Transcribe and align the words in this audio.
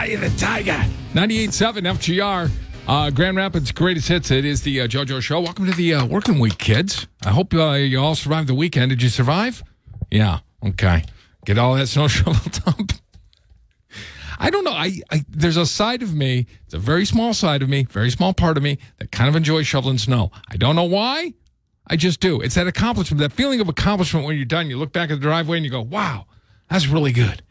Eye 0.00 0.06
of 0.14 0.22
the 0.22 0.30
Tiger. 0.30 0.82
98.7 1.12 1.82
FGR. 1.82 2.50
Uh, 2.88 3.10
Grand 3.10 3.36
Rapids 3.36 3.70
greatest 3.70 4.08
hits. 4.08 4.30
It 4.30 4.46
is 4.46 4.62
the 4.62 4.80
uh, 4.80 4.86
JoJo 4.88 5.20
Show. 5.20 5.42
Welcome 5.42 5.66
to 5.66 5.72
the 5.72 5.92
uh, 5.92 6.06
working 6.06 6.38
week, 6.38 6.56
kids. 6.56 7.06
I 7.22 7.32
hope 7.32 7.52
uh, 7.52 7.72
you 7.72 8.00
all 8.00 8.14
survived 8.14 8.48
the 8.48 8.54
weekend. 8.54 8.88
Did 8.88 9.02
you 9.02 9.10
survive? 9.10 9.62
Yeah. 10.10 10.38
Okay. 10.64 11.04
Get 11.44 11.58
all 11.58 11.74
that 11.74 11.88
snow 11.88 12.08
shoveled 12.08 12.62
up. 12.66 12.80
I 14.38 14.48
don't 14.48 14.64
know. 14.64 14.72
I, 14.72 15.02
I 15.10 15.22
there's 15.28 15.58
a 15.58 15.66
side 15.66 16.02
of 16.02 16.14
me. 16.14 16.46
It's 16.64 16.72
a 16.72 16.78
very 16.78 17.04
small 17.04 17.34
side 17.34 17.60
of 17.60 17.68
me, 17.68 17.84
very 17.84 18.08
small 18.08 18.32
part 18.32 18.56
of 18.56 18.62
me 18.62 18.78
that 19.00 19.12
kind 19.12 19.28
of 19.28 19.36
enjoys 19.36 19.66
shoveling 19.66 19.98
snow. 19.98 20.30
I 20.48 20.56
don't 20.56 20.76
know 20.76 20.84
why. 20.84 21.34
I 21.88 21.96
just 21.96 22.20
do. 22.20 22.40
It's 22.40 22.54
that 22.54 22.66
accomplishment, 22.66 23.20
that 23.20 23.32
feeling 23.32 23.60
of 23.60 23.68
accomplishment 23.68 24.24
when 24.24 24.36
you're 24.36 24.46
done. 24.46 24.70
You 24.70 24.78
look 24.78 24.94
back 24.94 25.10
at 25.10 25.16
the 25.16 25.20
driveway 25.20 25.58
and 25.58 25.66
you 25.66 25.70
go, 25.70 25.82
"Wow, 25.82 26.24
that's 26.70 26.86
really 26.86 27.12
good. 27.12 27.42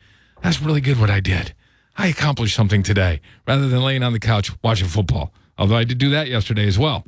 That's 0.42 0.64
really 0.64 0.82
good 0.82 1.00
what 1.00 1.12
I 1.12 1.20
did. 1.20 1.54
I 2.00 2.08
accomplished 2.08 2.56
something 2.56 2.82
today." 2.82 3.22
Rather 3.48 3.68
than 3.68 3.84
laying 3.84 4.02
on 4.02 4.14
the 4.14 4.20
couch 4.20 4.52
watching 4.64 4.88
football. 4.88 5.32
Although 5.57 5.76
I 5.76 5.84
did 5.84 5.98
do 5.98 6.10
that 6.12 6.28
yesterday 6.28 6.66
as 6.68 6.80
well. 6.80 7.06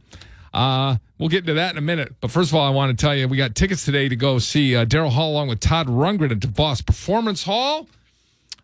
Uh, 0.54 0.98
we'll 1.18 1.30
get 1.30 1.40
into 1.40 1.54
that 1.54 1.72
in 1.72 1.77
a 1.77 1.82
minute. 1.82 2.13
But 2.20 2.32
first 2.32 2.52
of 2.52 2.55
all, 2.55 2.68
I 2.68 2.70
want 2.70 2.98
to 2.98 3.02
tell 3.02 3.16
you 3.16 3.27
we 3.27 3.38
got 3.38 3.55
tickets 3.55 3.85
today 3.85 4.09
to 4.09 4.16
go 4.16 4.40
see 4.40 4.76
uh, 4.76 4.85
Daryl 4.85 5.09
Hall 5.09 5.32
along 5.32 5.48
with 5.48 5.59
Todd 5.59 5.88
Rundgren 5.88 6.32
at 6.32 6.40
DeVos 6.40 6.85
Performance 6.85 7.44
Hall. 7.44 7.88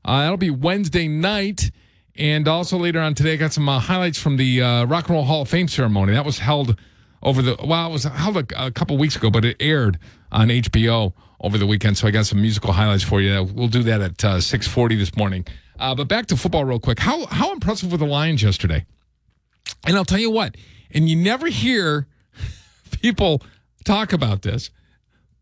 Uh, 0.04 0.22
that'll 0.22 0.38
be 0.38 0.50
Wednesday 0.50 1.08
night. 1.08 1.72
And 2.18 2.48
also 2.48 2.78
later 2.78 3.00
on 3.00 3.14
today, 3.14 3.34
I 3.34 3.36
got 3.36 3.54
some 3.54 3.70
uh, 3.70 3.80
highlights 3.80 4.20
from 4.20 4.38
the 4.38 4.62
uh, 4.62 4.86
Rock 4.86 5.08
and 5.08 5.16
Roll 5.16 5.24
Hall 5.24 5.44
of 5.44 5.50
Fame 5.50 5.68
ceremony. 5.68 6.14
That 6.14 6.26
was 6.26 6.40
held 6.40 6.78
over 7.22 7.42
the, 7.42 7.56
well, 7.64 7.90
it 7.90 7.92
was 7.92 8.04
held 8.04 8.38
a, 8.38 8.66
a 8.66 8.72
couple 8.72 8.98
weeks 8.98 9.16
ago, 9.16 9.30
but 9.30 9.46
it 9.46 9.56
aired 9.60 10.00
on 10.32 10.50
HBO 10.50 11.14
over 11.40 11.58
the 11.58 11.68
weekend. 11.68 11.98
So 11.98 12.08
I 12.08 12.12
got 12.12 12.26
some 12.26 12.42
musical 12.42 12.74
highlights 12.74 13.04
for 13.04 13.22
you. 13.22 13.44
We'll 13.44 13.68
do 13.68 13.84
that 13.84 14.02
at 14.02 14.26
uh, 14.26 14.42
640 14.42 14.96
this 14.96 15.16
morning. 15.16 15.46
Uh, 15.80 15.96
but 15.96 16.08
back 16.08 16.26
to 16.28 16.38
football 16.38 16.66
real 16.66 16.80
quick. 16.80 17.00
How, 17.00 17.26
how 17.28 17.54
impressive 17.54 17.92
were 17.92 17.98
the 17.98 18.06
Lions 18.06 18.42
yesterday? 18.42 18.86
And 19.86 19.96
I'll 19.96 20.06
tell 20.06 20.20
you 20.20 20.32
what, 20.32 20.56
and 20.92 21.08
you 21.10 21.16
never 21.16 21.48
hear 21.48 22.08
people 23.02 23.42
talk 23.86 24.14
about 24.14 24.42
this, 24.42 24.70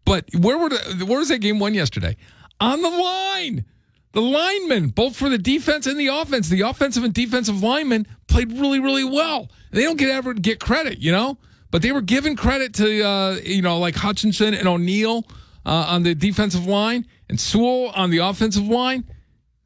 but 0.04 0.26
where 0.38 0.58
were 0.58 0.70
the, 0.70 1.06
where 1.06 1.20
was 1.20 1.30
that 1.30 1.40
game 1.40 1.59
won 1.59 1.74
yesterday? 1.74 2.16
On 2.59 2.82
the 2.82 2.90
line. 2.90 3.66
The 4.14 4.22
linemen, 4.22 4.90
both 4.90 5.18
for 5.18 5.28
the 5.28 5.38
defense 5.38 5.88
and 5.88 6.00
the 6.00 6.08
offense, 6.08 6.48
the 6.48 6.62
offensive 6.62 7.04
and 7.04 7.14
defensive 7.14 7.62
linemen 7.62 8.08
played 8.30 8.50
really, 8.54 8.80
really 8.80 9.04
well. 9.04 9.50
They 9.72 9.84
don't 9.84 9.98
get 9.98 10.09
ever 10.09 10.34
get 10.34 10.62
credit, 10.62 11.00
you 11.00 11.12
know, 11.12 11.38
but 11.70 11.81
they 11.81 11.92
were 11.92 12.02
given 12.02 12.38
credit 12.38 12.74
to, 12.76 13.04
uh, 13.04 13.40
you 13.44 13.62
know, 13.62 13.78
like 13.78 13.96
Hutchinson 13.96 14.54
and 14.54 14.70
O'Neal 14.70 15.26
uh, 15.66 15.88
on 15.90 16.04
the 16.04 16.16
defensive 16.16 16.66
line 16.66 17.06
and 17.28 17.38
Sewell 17.38 17.90
on 17.90 18.09
the 18.09 18.20
offensive 18.20 18.66
line. 18.66 19.04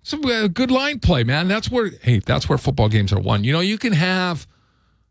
Some 0.10 0.22
good 0.22 0.72
line 0.72 0.98
play, 0.98 1.24
man. 1.24 1.48
That's 1.48 1.70
where, 1.70 1.92
hey, 2.02 2.18
that's 2.18 2.50
where 2.50 2.58
football 2.58 2.90
games 2.90 3.14
are 3.14 3.20
won. 3.20 3.44
You 3.44 3.54
know, 3.54 3.60
you 3.60 3.78
can 3.78 3.94
have 3.94 4.48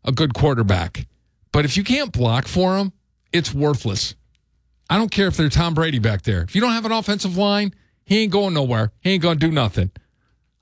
a 0.03 0.11
good 0.11 0.33
quarterback, 0.33 1.07
but 1.53 1.63
if 1.63 1.77
you 1.77 1.85
can't 1.85 2.11
block 2.11 2.49
for 2.49 2.75
him, 2.75 2.91
it's 3.31 3.53
worthless. 3.53 4.15
I 4.89 4.97
don't 4.97 5.09
care 5.09 5.27
if 5.27 5.37
they're 5.37 5.47
Tom 5.47 5.73
Brady 5.73 5.99
back 5.99 6.23
there. 6.23 6.41
If 6.41 6.53
you 6.53 6.59
don't 6.59 6.73
have 6.73 6.83
an 6.83 6.91
offensive 6.91 7.37
line, 7.37 7.73
he 8.03 8.23
ain't 8.23 8.33
going 8.33 8.53
nowhere. 8.53 8.91
He 8.99 9.11
ain't 9.11 9.23
to 9.23 9.35
do 9.35 9.49
nothing. 9.49 9.91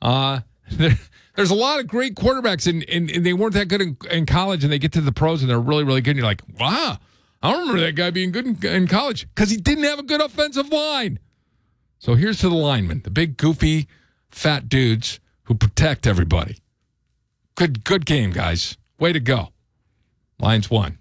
Uh, 0.04 0.42
there, 0.72 1.00
there's 1.36 1.50
a 1.50 1.56
lot 1.56 1.80
of 1.80 1.88
great 1.88 2.14
quarterbacks, 2.14 2.68
and, 2.68 2.88
and, 2.88 3.10
and 3.10 3.26
they 3.26 3.34
weren't 3.34 3.56
that 3.56 3.70
good 3.70 3.82
in, 3.82 3.98
in, 4.12 4.28
college, 4.28 4.64
and 4.64 4.72
they 4.72 4.78
get 4.78 4.92
to 4.92 5.02
the 5.02 5.12
pros, 5.12 5.42
and 5.42 5.50
they're 5.50 5.60
really, 5.60 5.84
really 5.84 6.02
good. 6.02 6.12
And 6.12 6.20
you're 6.20 6.28
like, 6.28 6.44
wow, 6.60 7.00
I 7.42 7.52
don't 7.52 7.62
remember 7.62 7.82
that 7.82 7.96
guy 7.96 8.12
being 8.12 8.32
good 8.32 8.46
in, 8.46 8.64
in 8.64 8.88
college 8.88 9.28
because 9.34 9.50
he 9.50 9.58
didn't 9.58 9.86
have 9.86 9.98
a 9.98 10.04
good 10.04 10.22
offensive 10.22 10.72
line. 10.72 11.18
So 11.98 12.14
here's 12.14 12.38
to 12.42 12.50
the 12.50 12.56
linemen, 12.56 13.02
the 13.04 13.10
big, 13.10 13.36
goofy, 13.36 13.88
fat 14.30 14.70
dudes 14.70 15.20
who 15.44 15.56
protect 15.56 16.06
everybody. 16.08 16.58
Good, 17.56 17.84
good 17.84 18.06
game, 18.06 18.32
guys. 18.32 18.78
Way 19.00 19.14
to 19.14 19.20
go. 19.20 19.50
Lions 20.40 20.70
won. 20.70 21.00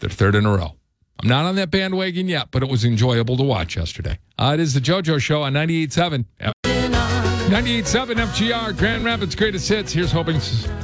Their 0.00 0.10
third 0.10 0.34
in 0.34 0.46
a 0.46 0.56
row. 0.56 0.74
I'm 1.20 1.28
not 1.28 1.44
on 1.44 1.56
that 1.56 1.70
bandwagon 1.70 2.28
yet, 2.28 2.48
but 2.50 2.62
it 2.62 2.68
was 2.68 2.84
enjoyable 2.84 3.36
to 3.36 3.42
watch 3.42 3.76
yesterday. 3.76 4.18
Uh, 4.38 4.52
it 4.54 4.60
is 4.60 4.74
the 4.74 4.80
JoJo 4.80 5.20
Show 5.20 5.42
on 5.42 5.52
98.7. 5.52 6.24
98.7 7.48 8.14
FGR, 8.14 8.76
Grand 8.76 9.04
Rapids 9.04 9.34
Greatest 9.34 9.68
Hits. 9.68 9.92
Here's 9.92 10.12
hoping 10.12 10.40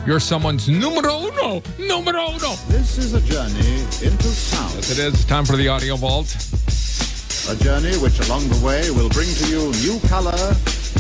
you're 0.07 0.19
someone's 0.19 0.69
numero 0.69 1.19
uno. 1.21 1.63
Numero 1.79 2.31
uno. 2.31 2.55
This 2.69 2.97
is 2.99 3.13
a 3.13 3.21
journey 3.21 3.83
into 4.03 4.29
sound. 4.29 4.75
Yes, 4.75 4.91
it 4.91 4.99
is. 4.99 5.25
Time 5.27 5.45
for 5.45 5.57
the 5.57 5.69
Audio 5.69 5.95
Vault. 5.97 6.35
A 7.51 7.57
journey 7.63 7.95
which 7.99 8.19
along 8.27 8.49
the 8.49 8.65
way 8.65 8.91
will 8.91 9.11
bring 9.11 9.29
to 9.29 9.47
you 9.47 9.71
new 9.83 10.01
color, 10.09 10.33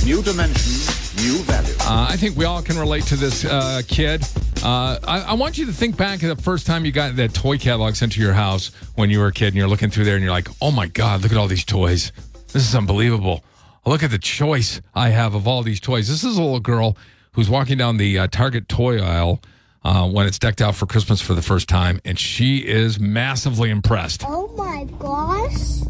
new 0.04 0.22
dimension, 0.22 1.24
new 1.24 1.38
value. 1.44 1.74
Uh, 1.80 2.06
I 2.10 2.16
think 2.16 2.36
we 2.36 2.44
all 2.44 2.60
can 2.60 2.78
relate 2.78 3.04
to 3.04 3.16
this 3.16 3.44
uh, 3.44 3.80
kid. 3.88 4.22
Uh, 4.62 4.98
I, 5.06 5.20
I, 5.28 5.34
want 5.34 5.56
you 5.56 5.64
to 5.66 5.72
think 5.72 5.96
back 5.96 6.20
to 6.20 6.34
the 6.34 6.40
first 6.40 6.66
time 6.66 6.84
you 6.84 6.92
got 6.92 7.16
that 7.16 7.32
toy 7.32 7.56
catalog 7.56 7.94
sent 7.94 8.12
to 8.12 8.20
your 8.20 8.34
house 8.34 8.70
when 8.96 9.08
you 9.08 9.18
were 9.18 9.28
a 9.28 9.32
kid, 9.32 9.48
and 9.48 9.56
you're 9.56 9.68
looking 9.68 9.90
through 9.90 10.04
there, 10.04 10.14
and 10.14 10.22
you're 10.22 10.32
like, 10.32 10.48
"Oh 10.60 10.70
my 10.70 10.88
God, 10.88 11.22
look 11.22 11.32
at 11.32 11.38
all 11.38 11.48
these 11.48 11.64
toys! 11.64 12.12
This 12.52 12.68
is 12.68 12.74
unbelievable! 12.74 13.44
Look 13.86 14.02
at 14.02 14.10
the 14.10 14.18
choice 14.18 14.80
I 14.94 15.08
have 15.08 15.34
of 15.34 15.48
all 15.48 15.62
these 15.62 15.80
toys." 15.80 16.08
This 16.08 16.22
is 16.22 16.36
a 16.36 16.42
little 16.42 16.60
girl 16.60 16.96
who's 17.32 17.48
walking 17.48 17.78
down 17.78 17.96
the 17.96 18.18
uh, 18.18 18.26
Target 18.28 18.68
toy 18.68 19.00
aisle. 19.00 19.40
Uh, 19.86 20.08
when 20.08 20.26
it's 20.26 20.38
decked 20.38 20.62
out 20.62 20.74
for 20.74 20.86
Christmas 20.86 21.20
for 21.20 21.34
the 21.34 21.42
first 21.42 21.68
time, 21.68 22.00
and 22.06 22.18
she 22.18 22.56
is 22.56 22.98
massively 22.98 23.68
impressed. 23.68 24.24
Oh 24.26 24.48
my 24.56 24.84
gosh! 24.98 25.82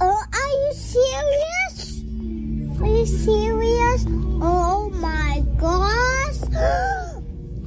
Oh, 0.00 0.24
are 0.32 0.66
you 0.66 0.72
serious? 0.72 1.73
Are 2.80 2.86
you 2.86 3.06
serious? 3.06 4.04
Oh 4.42 4.90
my 4.94 5.44
gosh! 5.58 6.36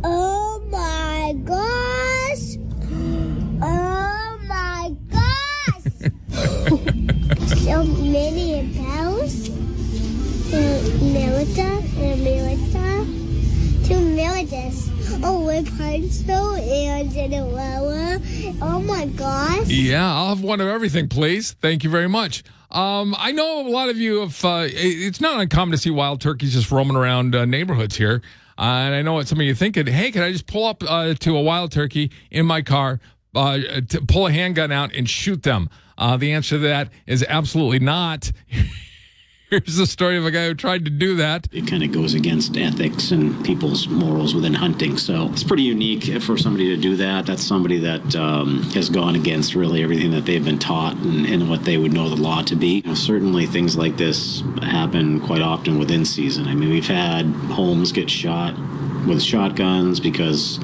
Oh 0.04 0.62
my 0.70 1.34
gosh! 1.44 2.58
Oh 3.60 4.38
my 4.48 4.96
gosh! 5.10 6.12
so 7.64 7.84
many 7.84 8.68
bells. 8.78 9.50
And 12.00 12.24
Melita. 12.24 13.06
Two 13.88 14.00
Melitas. 14.16 14.87
Oh, 15.24 15.48
Pinto 15.78 16.56
and 16.56 17.12
Cinderella. 17.12 18.22
Oh 18.62 18.80
my 18.80 19.06
gosh. 19.08 19.68
Yeah, 19.68 20.06
I'll 20.06 20.30
have 20.30 20.42
one 20.42 20.62
of 20.62 20.68
everything, 20.68 21.08
please. 21.08 21.54
Thank 21.54 21.84
you 21.84 21.90
very 21.90 22.08
much. 22.08 22.44
Um, 22.70 23.16
I 23.18 23.32
know 23.32 23.68
a 23.68 23.70
lot 23.70 23.90
of 23.90 23.98
you 23.98 24.20
have, 24.20 24.44
uh, 24.46 24.68
it's 24.70 25.22
not 25.22 25.40
uncommon 25.40 25.72
to 25.72 25.78
see 25.78 25.90
wild 25.90 26.22
turkeys 26.22 26.54
just 26.54 26.72
roaming 26.72 26.98
around 26.98 27.34
uh, 27.34 27.46
neighborhoods 27.46 27.96
here. 27.96 28.22
Uh, 28.58 28.62
and 28.62 28.96
I 28.96 29.02
know 29.02 29.14
what 29.14 29.28
some 29.28 29.40
of 29.40 29.46
you 29.46 29.54
are 29.54 29.56
thinking. 29.56 29.88
Hey, 29.88 30.12
can 30.12 30.22
I 30.22 30.32
just 30.32 30.48
pull 30.48 30.66
up 30.66 30.84
uh, 30.88 31.14
to 31.14 31.38
a 31.38 31.42
wild 31.42 31.72
turkey 31.72 32.12
in 32.30 32.46
my 32.46 32.62
car, 32.62 33.00
uh, 33.36 33.60
to 33.90 34.02
pull 34.08 34.28
a 34.28 34.32
handgun 34.32 34.72
out 34.72 34.94
and 34.94 35.10
shoot 35.10 35.44
them? 35.44 35.70
Uh, 35.98 36.18
the 36.18 36.34
answer 36.34 36.58
to 36.58 36.60
that 36.60 36.90
is 37.06 37.26
absolutely 37.28 37.80
not. 37.80 38.32
Here's 39.50 39.78
the 39.78 39.86
story 39.86 40.18
of 40.18 40.26
a 40.26 40.32
guy 40.32 40.48
who 40.48 40.54
tried 40.54 40.84
to 40.84 40.92
do 40.92 41.16
that. 41.16 41.48
It 41.54 41.68
kind 41.68 41.82
of 41.82 41.94
goes 41.94 42.14
against 42.14 42.58
ethics 42.58 43.12
and 43.12 43.46
people's 43.46 43.88
morals 43.88 44.36
within 44.36 44.56
hunting. 44.56 44.98
So 44.98 45.30
it's 45.32 45.44
pretty 45.44 45.64
unique 45.64 46.22
for 46.22 46.38
somebody 46.38 46.76
to 46.76 46.82
do 46.82 46.98
that. 46.98 47.26
That's 47.26 47.44
somebody 47.44 47.80
that 47.80 48.14
um, 48.14 48.64
has 48.74 48.90
gone 48.90 49.16
against 49.16 49.56
really 49.56 49.84
everything 49.84 50.12
that 50.12 50.26
they've 50.26 50.44
been 50.44 50.60
taught 50.60 50.98
and, 50.98 51.26
and 51.26 51.50
what 51.50 51.64
they 51.64 51.78
would 51.78 51.94
know 51.94 52.10
the 52.10 52.22
law 52.22 52.42
to 52.42 52.58
be. 52.58 52.82
You 52.82 52.90
know, 52.90 52.94
certainly 52.94 53.46
things 53.46 53.78
like 53.78 53.96
this 53.96 54.44
happen 54.64 55.22
quite 55.22 55.42
often 55.42 55.80
within 55.80 56.04
season. 56.04 56.48
I 56.48 56.54
mean, 56.54 56.70
we've 56.70 56.86
had 56.86 57.26
homes 57.26 57.94
get 57.94 58.10
shot 58.10 58.54
with 59.08 59.22
shotguns 59.22 60.02
because 60.02 60.60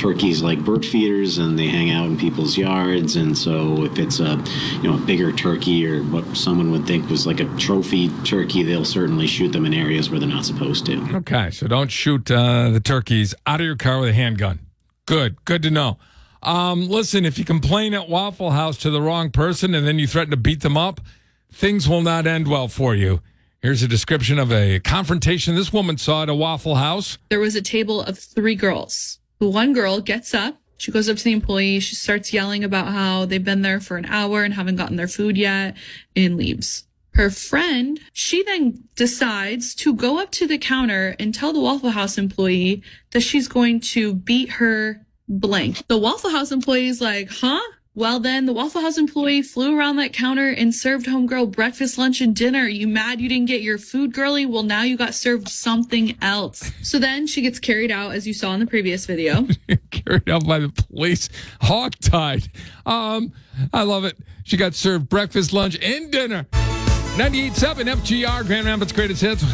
turkeys 0.00 0.42
like 0.42 0.64
bird 0.64 0.84
feeders 0.84 1.36
and 1.36 1.58
they 1.58 1.66
hang 1.66 1.90
out 1.90 2.06
in 2.06 2.16
people's 2.16 2.56
yards 2.56 3.16
and 3.16 3.36
so 3.36 3.84
if 3.84 3.98
it's 3.98 4.18
a 4.18 4.42
you 4.76 4.84
know 4.84 4.94
a 4.94 5.00
bigger 5.00 5.30
turkey 5.30 5.86
or 5.86 6.02
what 6.04 6.24
someone 6.34 6.70
would 6.70 6.86
think 6.86 7.06
was 7.10 7.26
like 7.26 7.38
a 7.38 7.44
trophy 7.58 8.08
turkey 8.24 8.62
they'll 8.62 8.82
certainly 8.82 9.26
shoot 9.26 9.50
them 9.52 9.66
in 9.66 9.74
areas 9.74 10.08
where 10.08 10.18
they're 10.18 10.26
not 10.26 10.46
supposed 10.46 10.86
to 10.86 10.96
okay 11.14 11.50
so 11.50 11.68
don't 11.68 11.90
shoot 11.90 12.30
uh, 12.30 12.70
the 12.70 12.80
turkeys 12.80 13.34
out 13.46 13.60
of 13.60 13.66
your 13.66 13.76
car 13.76 14.00
with 14.00 14.08
a 14.08 14.14
handgun 14.14 14.58
good 15.04 15.36
good 15.44 15.62
to 15.62 15.70
know 15.70 15.98
um, 16.42 16.88
listen 16.88 17.26
if 17.26 17.38
you 17.38 17.44
complain 17.44 17.92
at 17.92 18.08
waffle 18.08 18.52
house 18.52 18.78
to 18.78 18.88
the 18.88 19.02
wrong 19.02 19.30
person 19.30 19.74
and 19.74 19.86
then 19.86 19.98
you 19.98 20.06
threaten 20.06 20.30
to 20.30 20.36
beat 20.38 20.62
them 20.62 20.78
up 20.78 21.02
things 21.52 21.86
will 21.86 22.00
not 22.00 22.26
end 22.26 22.48
well 22.48 22.68
for 22.68 22.94
you 22.94 23.20
Here's 23.62 23.82
a 23.82 23.88
description 23.88 24.38
of 24.38 24.50
a 24.50 24.80
confrontation 24.80 25.54
this 25.54 25.70
woman 25.70 25.98
saw 25.98 26.22
at 26.22 26.30
a 26.30 26.34
Waffle 26.34 26.76
House. 26.76 27.18
There 27.28 27.40
was 27.40 27.54
a 27.54 27.60
table 27.60 28.00
of 28.00 28.18
three 28.18 28.54
girls. 28.54 29.19
One 29.40 29.72
girl 29.72 30.00
gets 30.00 30.34
up. 30.34 30.60
She 30.76 30.92
goes 30.92 31.08
up 31.08 31.16
to 31.16 31.24
the 31.24 31.32
employee. 31.32 31.80
She 31.80 31.94
starts 31.94 32.32
yelling 32.32 32.62
about 32.62 32.88
how 32.88 33.24
they've 33.24 33.44
been 33.44 33.62
there 33.62 33.80
for 33.80 33.96
an 33.96 34.04
hour 34.04 34.44
and 34.44 34.54
haven't 34.54 34.76
gotten 34.76 34.96
their 34.96 35.08
food 35.08 35.36
yet 35.36 35.76
and 36.14 36.36
leaves. 36.36 36.84
Her 37.14 37.30
friend, 37.30 37.98
she 38.12 38.42
then 38.44 38.84
decides 38.96 39.74
to 39.76 39.94
go 39.94 40.20
up 40.20 40.30
to 40.32 40.46
the 40.46 40.58
counter 40.58 41.16
and 41.18 41.34
tell 41.34 41.52
the 41.52 41.60
Waffle 41.60 41.90
House 41.90 42.18
employee 42.18 42.82
that 43.10 43.20
she's 43.20 43.48
going 43.48 43.80
to 43.80 44.14
beat 44.14 44.50
her 44.50 45.04
blank. 45.28 45.86
The 45.88 45.98
Waffle 45.98 46.30
House 46.30 46.52
employee 46.52 46.88
is 46.88 47.00
like, 47.00 47.30
huh? 47.30 47.60
Well, 48.00 48.18
then 48.18 48.46
the 48.46 48.54
Waffle 48.54 48.80
House 48.80 48.96
employee 48.96 49.42
flew 49.42 49.78
around 49.78 49.96
that 49.96 50.14
counter 50.14 50.48
and 50.48 50.74
served 50.74 51.04
homegirl 51.04 51.52
breakfast, 51.52 51.98
lunch, 51.98 52.22
and 52.22 52.34
dinner. 52.34 52.66
You 52.66 52.88
mad 52.88 53.20
you 53.20 53.28
didn't 53.28 53.46
get 53.46 53.60
your 53.60 53.76
food, 53.76 54.14
girly? 54.14 54.46
Well, 54.46 54.62
now 54.62 54.84
you 54.84 54.96
got 54.96 55.12
served 55.12 55.50
something 55.50 56.16
else. 56.22 56.72
So 56.80 56.98
then 56.98 57.26
she 57.26 57.42
gets 57.42 57.58
carried 57.58 57.90
out, 57.90 58.12
as 58.12 58.26
you 58.26 58.32
saw 58.32 58.54
in 58.54 58.60
the 58.60 58.66
previous 58.66 59.04
video. 59.04 59.46
carried 59.90 60.30
out 60.30 60.46
by 60.46 60.60
the 60.60 60.70
police, 60.70 61.28
hogtied. 61.60 62.48
Um, 62.86 63.34
I 63.70 63.82
love 63.82 64.06
it. 64.06 64.16
She 64.44 64.56
got 64.56 64.74
served 64.74 65.10
breakfast, 65.10 65.52
lunch, 65.52 65.78
and 65.82 66.10
dinner. 66.10 66.44
98.7 67.18 67.96
FGR, 67.96 68.46
Grand 68.46 68.64
Rapids 68.64 68.92
Greatest 68.92 69.20
Hits. 69.20 69.44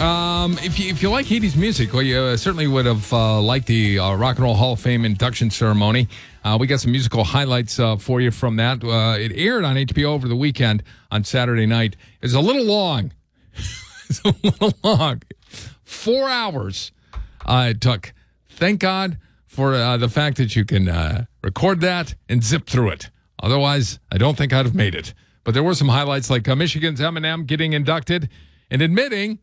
Um, 0.00 0.56
if 0.62 0.78
you 0.78 0.90
if 0.90 1.02
you 1.02 1.10
like 1.10 1.26
80s 1.26 1.56
music, 1.56 1.92
well, 1.92 2.02
you 2.02 2.18
uh, 2.18 2.36
certainly 2.36 2.68
would 2.68 2.86
have 2.86 3.12
uh, 3.12 3.40
liked 3.40 3.66
the 3.66 3.98
uh, 3.98 4.14
Rock 4.14 4.36
and 4.36 4.44
Roll 4.44 4.54
Hall 4.54 4.74
of 4.74 4.80
Fame 4.80 5.04
induction 5.04 5.50
ceremony. 5.50 6.06
Uh, 6.44 6.56
we 6.60 6.68
got 6.68 6.78
some 6.78 6.92
musical 6.92 7.24
highlights 7.24 7.80
uh, 7.80 7.96
for 7.96 8.20
you 8.20 8.30
from 8.30 8.56
that. 8.56 8.84
Uh, 8.84 9.16
it 9.18 9.32
aired 9.34 9.64
on 9.64 9.74
HBO 9.74 10.04
over 10.06 10.28
the 10.28 10.36
weekend 10.36 10.84
on 11.10 11.24
Saturday 11.24 11.66
night. 11.66 11.96
It's 12.22 12.34
a 12.34 12.40
little 12.40 12.64
long. 12.64 13.12
it's 14.08 14.20
a 14.24 14.34
little 14.44 14.72
long. 14.84 15.22
Four 15.82 16.28
hours 16.28 16.92
it 17.48 17.80
took. 17.80 18.12
Thank 18.50 18.78
God 18.78 19.18
for 19.46 19.72
the 19.96 20.08
fact 20.08 20.36
that 20.36 20.54
you 20.54 20.64
can 20.64 21.26
record 21.42 21.80
that 21.80 22.14
and 22.28 22.44
zip 22.44 22.66
through 22.66 22.90
it. 22.90 23.10
Otherwise, 23.42 23.98
I 24.12 24.18
don't 24.18 24.36
think 24.36 24.52
I'd 24.52 24.66
have 24.66 24.74
made 24.74 24.94
it. 24.94 25.12
But 25.42 25.54
there 25.54 25.62
were 25.64 25.74
some 25.74 25.88
highlights 25.88 26.30
like 26.30 26.46
Michigan's 26.46 27.00
Eminem 27.00 27.46
getting 27.46 27.72
inducted 27.72 28.28
and 28.70 28.82
admitting 28.82 29.38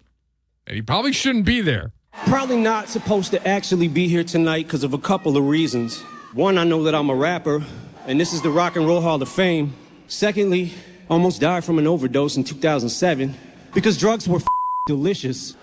that 0.66 0.76
he 0.76 0.82
probably 0.82 1.14
shouldn't 1.14 1.46
be 1.46 1.62
there. 1.62 1.92
Probably 2.28 2.58
not 2.58 2.90
supposed 2.90 3.32
to 3.32 3.48
actually 3.48 3.88
be 3.88 4.08
here 4.08 4.24
tonight 4.24 4.66
because 4.66 4.84
of 4.84 4.94
a 4.94 4.98
couple 4.98 5.38
of 5.38 5.44
reasons. 5.46 6.02
One, 6.34 6.58
I 6.58 6.64
know 6.64 6.84
that 6.84 6.96
I'm 6.96 7.10
a 7.10 7.16
rapper, 7.16 7.64
and 8.08 8.20
this 8.20 8.34
is 8.34 8.42
the 8.42 8.50
Rock 8.50 8.76
and 8.76 8.86
Roll 8.88 9.02
Hall 9.02 9.22
of 9.22 9.30
Fame. 9.30 9.74
Secondly, 10.08 10.74
almost 11.10 11.42
died 11.42 11.64
from 11.64 11.78
an 11.78 11.88
overdose 11.88 12.38
in 12.38 12.44
2007 12.44 13.36
because 13.74 13.98
drugs 13.98 14.28
were 14.28 14.38
f- 14.38 14.46
delicious. 14.88 15.56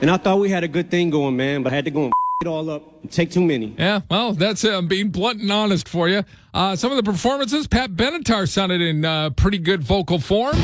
And 0.00 0.10
I 0.10 0.16
thought 0.18 0.38
we 0.38 0.50
had 0.50 0.62
a 0.62 0.68
good 0.68 0.90
thing 0.90 1.10
going, 1.10 1.36
man, 1.36 1.62
but 1.62 1.72
I 1.72 1.76
had 1.76 1.84
to 1.86 1.90
go 1.90 2.04
and 2.04 2.08
f- 2.08 2.42
it 2.42 2.48
all 2.48 2.68
up 2.70 2.82
and 3.02 3.10
take 3.10 3.30
too 3.30 3.40
many. 3.40 3.74
Yeah, 3.78 4.00
well, 4.10 4.34
that's 4.34 4.64
uh, 4.64 4.82
being 4.82 5.08
blunt 5.08 5.40
and 5.40 5.50
honest 5.50 5.88
for 5.88 6.08
you. 6.08 6.22
Uh, 6.54 6.76
some 6.76 6.92
of 6.92 6.96
the 6.96 7.02
performances, 7.02 7.66
Pat 7.66 7.90
Benatar 7.92 8.48
sounded 8.48 8.80
in 8.82 9.04
uh, 9.04 9.30
pretty 9.30 9.58
good 9.58 9.82
vocal 9.82 10.18
form. 10.20 10.54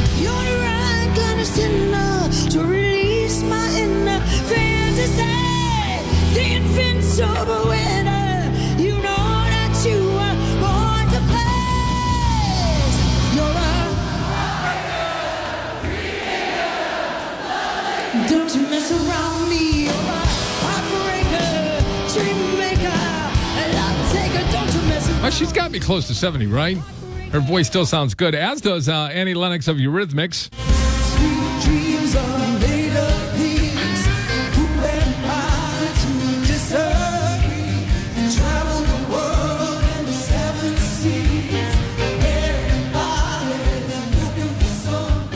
To 2.33 2.65
release 2.65 3.43
my 3.43 3.69
inner 3.79 4.21
fantasy. 4.49 5.23
The 6.33 6.55
invincible 6.57 7.69
winner. 7.69 8.51
You 8.79 8.95
know 8.97 9.27
that 9.53 9.73
you 9.85 10.01
were 10.17 10.37
born 10.65 11.05
to 11.13 11.21
play. 11.29 12.73
You're 13.37 13.53
a. 13.53 13.73
Don't 18.29 18.51
you 18.55 18.63
mess 18.69 18.89
around 18.91 19.49
me. 19.51 19.89
Heartbreaker, 20.65 21.85
dream 22.15 22.41
maker, 22.59 23.01
love 23.77 23.99
taker. 24.13 24.45
Don't 24.53 24.73
you 24.75 24.83
mess 24.89 25.05
around 25.11 25.33
she's 25.33 25.53
got 25.53 25.71
be 25.71 25.81
close 25.81 26.07
to 26.09 26.15
70, 26.15 26.47
right? 26.47 26.79
Her 27.31 27.41
voice 27.41 27.67
still 27.67 27.87
sounds 27.87 28.15
good, 28.15 28.35
as 28.35 28.61
does 28.61 28.89
uh, 28.89 29.11
Annie 29.13 29.35
Lennox 29.35 29.69
of 29.69 29.77
Eurythmics. 29.79 30.51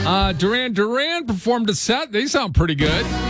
Uh, 0.06 0.32
Duran 0.32 0.72
Duran 0.72 1.26
performed 1.26 1.68
a 1.68 1.74
set. 1.74 2.12
They 2.12 2.26
sound 2.26 2.54
pretty 2.54 2.76
good. 2.76 3.25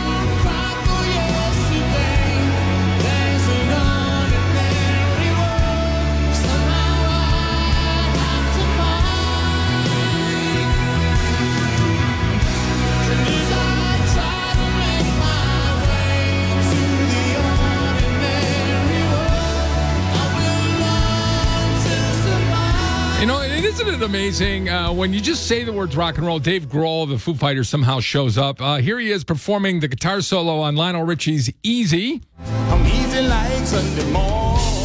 Isn't 23.79 23.93
it 23.93 24.01
amazing 24.01 24.69
uh, 24.69 24.91
when 24.91 25.13
you 25.13 25.21
just 25.21 25.45
say 25.45 25.63
the 25.63 25.71
words 25.71 25.95
rock 25.95 26.17
and 26.17 26.25
roll? 26.25 26.39
Dave 26.39 26.65
Grohl 26.65 27.03
of 27.03 27.09
the 27.09 27.19
Foo 27.19 27.35
Fighters 27.35 27.69
somehow 27.69 27.99
shows 27.99 28.35
up. 28.35 28.59
Uh, 28.59 28.77
here 28.77 28.97
he 28.97 29.11
is 29.11 29.23
performing 29.23 29.81
the 29.81 29.87
guitar 29.87 30.21
solo 30.21 30.61
on 30.61 30.75
Lionel 30.75 31.03
Richie's 31.03 31.51
"Easy." 31.61 32.23
I'm 32.39 32.83
easy 32.87 33.21
like 33.21 33.67
Sunday 33.67 34.11
morning. 34.11 34.76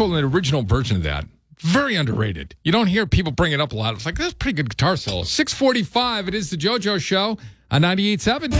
Guitar 0.00 0.08
solo 0.08 0.18
in 0.18 0.30
the 0.30 0.34
original 0.36 0.62
version 0.62 0.96
of 0.96 1.02
that 1.02 1.26
very 1.58 1.94
underrated. 1.94 2.54
You 2.64 2.72
don't 2.72 2.86
hear 2.86 3.06
people 3.06 3.32
bring 3.32 3.52
it 3.52 3.60
up 3.60 3.72
a 3.72 3.76
lot. 3.76 3.92
It's 3.94 4.06
like 4.06 4.16
that's 4.16 4.32
a 4.32 4.36
pretty 4.36 4.56
good 4.56 4.70
guitar 4.70 4.96
solo. 4.96 5.24
Six 5.24 5.52
forty-five. 5.52 6.26
It 6.26 6.34
is 6.34 6.48
the 6.48 6.56
JoJo 6.56 6.98
Show 7.00 7.36
on 7.70 7.82
98.7. 7.82 8.50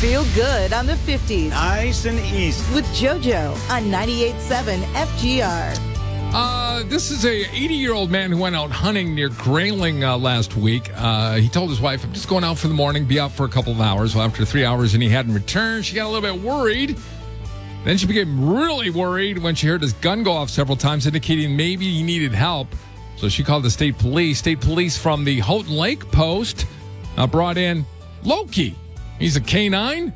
Feel 0.00 0.24
good 0.34 0.72
on 0.72 0.86
the 0.86 0.94
50s 0.94 1.50
Nice 1.50 2.04
and 2.06 2.18
easy. 2.20 2.74
with 2.74 2.86
JoJo 2.94 3.50
on 3.70 3.82
98.7 3.90 4.82
FGR. 4.94 5.76
Uh, 6.32 6.82
this 6.84 7.10
is 7.10 7.24
a 7.26 7.44
80 7.54 7.74
year 7.74 7.92
old 7.92 8.08
man 8.10 8.30
who 8.30 8.38
went 8.38 8.54
out 8.54 8.70
hunting 8.70 9.14
near 9.16 9.28
Grayling 9.30 10.04
uh, 10.04 10.16
last 10.16 10.56
week. 10.56 10.90
Uh, 10.94 11.34
he 11.34 11.48
told 11.48 11.68
his 11.70 11.80
wife, 11.80 12.04
I'm 12.04 12.12
just 12.12 12.28
going 12.28 12.44
out 12.44 12.56
for 12.56 12.68
the 12.68 12.74
morning, 12.74 13.04
be 13.04 13.18
out 13.18 13.32
for 13.32 13.44
a 13.44 13.48
couple 13.48 13.72
of 13.72 13.80
hours. 13.80 14.14
Well, 14.14 14.24
after 14.24 14.44
three 14.44 14.64
hours 14.64 14.94
and 14.94 15.02
he 15.02 15.08
hadn't 15.08 15.34
returned, 15.34 15.84
she 15.84 15.96
got 15.96 16.06
a 16.06 16.10
little 16.10 16.22
bit 16.34 16.40
worried. 16.40 16.96
Then 17.84 17.96
she 17.96 18.06
became 18.06 18.52
really 18.52 18.90
worried 18.90 19.38
when 19.38 19.54
she 19.54 19.66
heard 19.66 19.82
his 19.82 19.94
gun 19.94 20.22
go 20.22 20.32
off 20.32 20.50
several 20.50 20.76
times, 20.76 21.06
indicating 21.06 21.56
maybe 21.56 21.90
he 21.90 22.02
needed 22.02 22.32
help. 22.32 22.68
So 23.16 23.28
she 23.28 23.42
called 23.42 23.62
the 23.62 23.70
state 23.70 23.98
police. 23.98 24.38
State 24.38 24.60
police 24.60 24.96
from 24.96 25.24
the 25.24 25.40
Houghton 25.40 25.74
Lake 25.74 26.10
Post 26.10 26.66
uh, 27.16 27.26
brought 27.26 27.56
in 27.56 27.84
Loki. 28.22 28.74
He's 29.18 29.36
a 29.36 29.40
canine. 29.40 30.12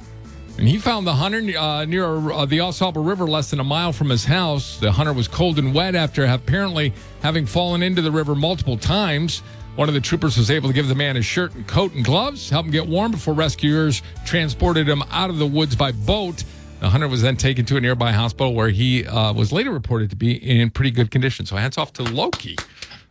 And 0.56 0.68
he 0.68 0.78
found 0.78 1.04
the 1.04 1.12
hunter 1.12 1.38
uh, 1.59 1.85
near 1.85 2.30
uh, 2.30 2.47
the 2.47 2.61
Au 2.61 2.71
Sable 2.71 3.02
River, 3.02 3.26
less 3.26 3.50
than 3.50 3.59
a 3.59 3.64
mile 3.64 3.92
from 3.92 4.09
his 4.09 4.25
house. 4.25 4.78
The 4.78 4.92
hunter 4.92 5.12
was 5.12 5.26
cold 5.26 5.59
and 5.59 5.75
wet 5.75 5.97
after 5.97 6.25
apparently 6.25 6.92
having 7.23 7.44
fallen 7.44 7.83
into 7.83 8.02
the 8.02 8.12
river 8.12 8.37
multiple 8.37 8.78
times. 8.78 9.42
One 9.75 9.88
of 9.88 9.94
the 9.94 10.00
troopers 10.00 10.38
was 10.38 10.52
able 10.52 10.68
to 10.68 10.75
give 10.75 10.87
the 10.87 10.94
man 10.94 11.16
his 11.16 11.26
shirt 11.26 11.54
and 11.56 11.66
coat 11.66 11.92
and 11.94 12.04
gloves, 12.04 12.49
help 12.49 12.66
him 12.66 12.71
get 12.71 12.87
warm 12.87 13.11
before 13.11 13.35
rescuers 13.35 14.02
transported 14.25 14.88
him 14.88 15.02
out 15.11 15.28
of 15.28 15.38
the 15.38 15.47
woods 15.47 15.75
by 15.75 15.90
boat. 15.90 16.44
The 16.85 16.91
hunter 16.91 17.09
was 17.09 17.23
then 17.23 17.38
taken 17.38 17.64
to 17.64 17.79
a 17.79 17.81
nearby 17.81 18.12
hospital 18.12 18.53
where 18.53 18.69
he 18.69 19.07
uh, 19.07 19.33
was 19.33 19.53
later 19.53 19.71
reported 19.71 20.11
to 20.11 20.17
be 20.17 20.35
in 20.35 20.69
pretty 20.69 20.91
good 20.91 21.11
condition. 21.11 21.47
So 21.47 21.57
hats 21.57 21.79
off 21.79 21.95
to 21.95 22.03
Loki, 22.03 22.57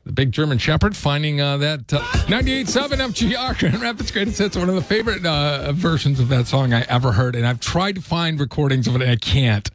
the 0.06 0.12
big 0.12 0.32
German 0.32 0.60
Shepherd, 0.60 0.96
finding 0.96 1.42
uh, 1.42 1.58
that 1.58 1.92
uh, 1.92 2.02
98.7 2.28 2.98
FGR 2.98 3.58
Grand 3.58 3.82
Rapids 3.82 4.12
Greatest 4.12 4.38
Hits, 4.38 4.56
one 4.56 4.70
of 4.70 4.76
the 4.76 4.84
favorite 4.84 5.26
uh, 5.26 5.72
versions 5.72 6.20
of 6.20 6.30
that 6.30 6.46
song 6.46 6.72
I 6.72 6.82
ever 6.82 7.14
heard. 7.14 7.36
And 7.36 7.48
I've 7.48 7.60
tried 7.60 7.96
to 7.96 8.02
find 8.02 8.40
recordings 8.40 8.86
of 8.86 8.94
it 8.94 9.02
and 9.02 9.10
I 9.10 9.16
can't. 9.16 9.68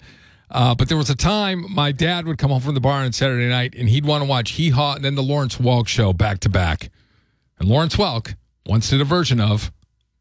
Uh, 0.49 0.77
but 0.77 0.89
there 0.89 0.97
was 0.97 1.11
a 1.11 1.17
time 1.17 1.67
my 1.69 1.91
dad 1.91 2.25
would 2.29 2.39
come 2.39 2.53
home 2.53 2.61
from 2.61 2.75
the 2.75 2.81
bar 2.81 3.01
on 3.01 3.13
Saturday 3.13 3.49
night 3.49 3.75
and 3.77 3.89
he'd 3.89 4.07
want 4.07 4.23
to 4.23 4.31
watch 4.31 4.53
Hee 4.53 4.71
Haw 4.71 4.95
and 4.95 5.05
then 5.05 5.17
the 5.17 5.25
Lawrence 5.25 5.57
Welk 5.57 5.89
show 5.89 6.13
back 6.13 6.39
to 6.39 6.49
back. 6.49 6.91
And 7.59 7.69
Lawrence 7.69 7.97
Welk 7.97 8.37
once 8.65 8.91
did 8.91 9.01
a 9.01 9.05
version 9.05 9.41
of 9.41 9.73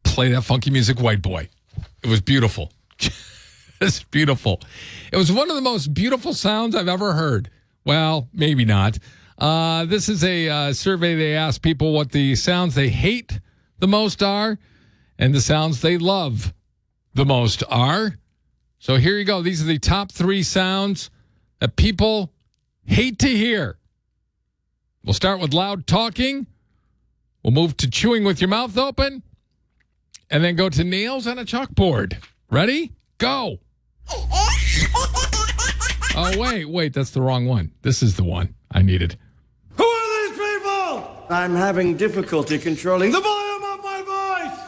Play 0.02 0.32
That 0.32 0.42
Funky 0.42 0.70
Music 0.70 1.00
White 1.00 1.22
Boy. 1.22 1.48
It 2.02 2.08
was 2.08 2.20
beautiful. 2.20 2.72
It's 3.80 4.02
beautiful. 4.02 4.60
It 5.12 5.16
was 5.16 5.30
one 5.30 5.48
of 5.50 5.54
the 5.54 5.62
most 5.62 5.94
beautiful 5.94 6.34
sounds 6.34 6.74
I've 6.74 6.88
ever 6.88 7.12
heard. 7.12 7.48
Well, 7.84 8.28
maybe 8.32 8.64
not. 8.64 8.98
Uh, 9.38 9.84
this 9.84 10.08
is 10.08 10.24
a 10.24 10.48
uh, 10.48 10.72
survey. 10.72 11.14
They 11.14 11.34
asked 11.34 11.62
people 11.62 11.92
what 11.92 12.10
the 12.10 12.34
sounds 12.34 12.74
they 12.74 12.88
hate 12.88 13.38
the 13.78 13.86
most 13.86 14.20
are, 14.20 14.58
and 15.16 15.32
the 15.32 15.40
sounds 15.40 15.80
they 15.80 15.96
love 15.96 16.52
the 17.14 17.24
most 17.24 17.62
are. 17.68 18.16
So 18.80 18.96
here 18.96 19.16
you 19.16 19.24
go. 19.24 19.42
These 19.42 19.62
are 19.62 19.66
the 19.66 19.78
top 19.78 20.10
three 20.10 20.42
sounds 20.42 21.10
that 21.60 21.76
people 21.76 22.32
hate 22.84 23.20
to 23.20 23.28
hear. 23.28 23.78
We'll 25.04 25.14
start 25.14 25.40
with 25.40 25.54
loud 25.54 25.86
talking. 25.86 26.48
We'll 27.44 27.52
move 27.52 27.76
to 27.78 27.88
chewing 27.88 28.24
with 28.24 28.40
your 28.40 28.48
mouth 28.48 28.76
open, 28.76 29.22
and 30.30 30.42
then 30.42 30.56
go 30.56 30.68
to 30.68 30.82
nails 30.82 31.28
on 31.28 31.38
a 31.38 31.44
chalkboard. 31.44 32.20
Ready? 32.50 32.92
Go. 33.18 33.60
Oh, 36.20 36.34
wait, 36.36 36.64
wait, 36.64 36.92
that's 36.92 37.10
the 37.10 37.22
wrong 37.22 37.46
one. 37.46 37.70
This 37.82 38.02
is 38.02 38.16
the 38.16 38.24
one 38.24 38.52
I 38.72 38.82
needed. 38.82 39.16
Who 39.76 39.84
are 39.84 40.28
these 40.28 40.36
people? 40.36 41.26
I'm 41.30 41.54
having 41.54 41.96
difficulty 41.96 42.58
controlling 42.58 43.12
the 43.12 43.20
volume 43.20 43.62
of 43.62 43.84
my 43.84 44.02
voice. 44.02 44.58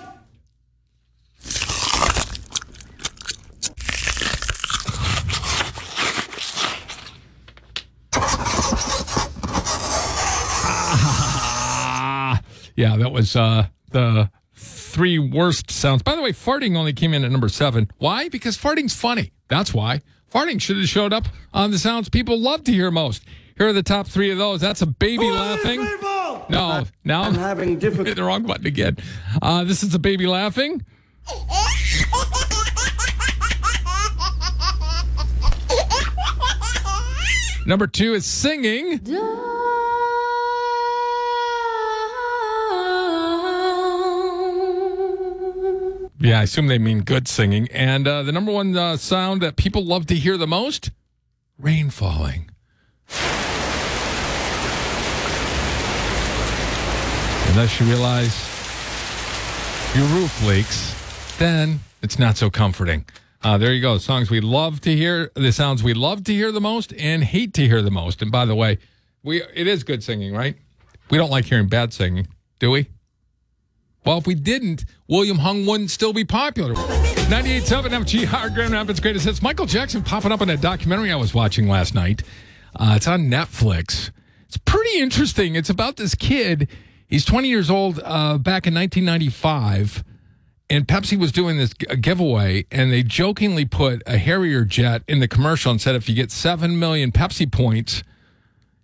Ah, 11.83 12.41
yeah, 12.77 12.97
that 12.97 13.11
was 13.11 13.35
uh, 13.35 13.67
the 13.91 14.31
three 14.91 15.19
worst 15.19 15.71
sounds. 15.71 16.03
By 16.03 16.15
the 16.17 16.23
way, 16.23 16.33
farting 16.33 16.77
only 16.77 16.93
came 16.93 17.15
in 17.15 17.25
at 17.25 17.31
number 17.31 17.49
seven. 17.49 17.91
Why? 17.99 18.29
Because 18.29 18.57
farting's 18.59 18.95
funny. 18.95 19.33
That's 19.49 19.73
why. 19.73 20.01
Farting 20.33 20.61
should 20.61 20.77
have 20.77 20.89
showed 20.89 21.13
up 21.13 21.27
on 21.53 21.71
the 21.71 21.79
sounds 21.79 22.09
people 22.09 22.39
love 22.39 22.65
to 22.65 22.73
hear 22.73 22.91
most. 22.91 23.23
Here 23.59 23.69
are 23.69 23.73
the 23.73 23.83
top 23.83 24.07
three 24.07 24.31
of 24.31 24.39
those. 24.39 24.61
That's 24.61 24.81
a 24.83 24.87
baby 24.87 25.27
Who 25.27 25.33
are 25.35 25.57
these 25.57 25.65
laughing. 25.65 25.81
people? 25.87 26.47
No, 26.49 26.85
now 27.05 27.23
I'm 27.23 27.35
having 27.35 27.69
hit 27.71 27.81
difficulty. 27.81 28.15
the 28.15 28.25
wrong 28.25 28.45
button 28.45 28.67
again. 28.67 28.97
Uh, 29.43 29.65
this 29.65 29.83
is 29.83 29.95
a 29.95 29.99
baby 29.99 30.27
laughing. 30.27 30.85
Number 37.67 37.87
two 37.87 38.15
is 38.15 38.25
singing. 38.25 39.01
Yeah, 46.23 46.41
I 46.41 46.43
assume 46.43 46.67
they 46.67 46.79
mean 46.79 47.01
good 47.01 47.27
singing. 47.27 47.67
And 47.69 48.07
uh, 48.07 48.23
the 48.23 48.31
number 48.31 48.53
one 48.53 48.77
uh, 48.77 48.99
sound 48.99 49.41
that 49.41 49.57
people 49.57 49.83
love 49.83 50.07
to 50.09 50.15
hear 50.15 50.37
the 50.37 50.47
most 50.47 50.91
rain 51.59 51.89
falling. 51.89 52.51
Unless 57.49 57.81
you 57.81 57.87
realize 57.87 58.37
your 59.97 60.07
roof 60.09 60.47
leaks, 60.47 60.95
then 61.39 61.81
it's 62.03 62.19
not 62.19 62.37
so 62.37 62.51
comforting. 62.51 63.07
Uh, 63.43 63.57
there 63.57 63.73
you 63.73 63.81
go. 63.81 63.97
Songs 63.97 64.31
we 64.31 64.43
love 64.43 64.83
to 64.83 64.95
hear, 64.95 65.33
the 65.35 65.53
sounds 65.53 65.83
we 65.83 65.95
love 65.95 66.23
to 66.25 66.35
hear 66.35 66.53
the 66.53 66.61
most 66.61 66.93
and 66.99 67.25
hate 67.25 67.55
to 67.55 67.67
hear 67.67 67.81
the 67.81 67.91
most. 67.91 68.21
And 68.21 68.31
by 68.31 68.45
the 68.45 68.55
way, 68.55 68.79
we 69.23 69.43
it 69.55 69.67
is 69.67 69.85
good 69.85 70.05
singing, 70.05 70.35
right? 70.35 70.55
We 71.09 71.17
don't 71.17 71.31
like 71.31 71.47
hearing 71.47 71.69
bad 71.69 71.95
singing, 71.95 72.29
do 72.59 72.71
we? 72.71 72.89
Well, 74.05 74.19
if 74.19 74.27
we 74.27 74.35
didn't, 74.35 74.85
William 75.09 75.39
Hung 75.39 75.67
wouldn't 75.67 75.91
still 75.91 76.13
be 76.13 76.25
popular. 76.25 76.75
98.7 76.75 78.27
FGR 78.27 78.55
Grand 78.55 78.73
Rapids 78.73 78.99
Greatest 78.99 79.27
Hits. 79.27 79.43
Michael 79.43 79.67
Jackson 79.67 80.03
popping 80.03 80.33
up 80.33 80.41
in 80.41 80.49
that 80.49 80.61
documentary 80.61 81.13
I 81.13 81.17
was 81.17 81.35
watching 81.35 81.69
last 81.69 81.95
night. 81.95 82.23
Uh, 82.75 82.95
it's 82.97 83.07
on 83.07 83.29
Netflix. 83.29 84.11
It's 84.47 84.57
pretty 84.57 84.99
interesting. 85.01 85.55
It's 85.55 85.71
about 85.71 85.97
this 85.97 86.15
kid. 86.15 86.69
He's 87.07 87.25
20 87.25 87.49
years 87.49 87.71
old 87.71 88.01
uh, 88.03 88.39
back 88.39 88.67
in 88.67 88.75
1995. 88.75 90.03
And 90.71 90.87
Pepsi 90.87 91.19
was 91.19 91.33
doing 91.33 91.57
this 91.57 91.73
giveaway, 91.75 92.65
and 92.71 92.93
they 92.93 93.03
jokingly 93.03 93.65
put 93.65 94.03
a 94.07 94.19
Harrier 94.19 94.65
jet 94.65 95.03
in 95.09 95.19
the 95.19 95.27
commercial 95.27 95.73
and 95.73 95.81
said, 95.81 95.97
if 95.97 96.09
you 96.09 96.15
get 96.15 96.31
7 96.31 96.79
million 96.79 97.11
Pepsi 97.11 97.51
points, 97.51 98.05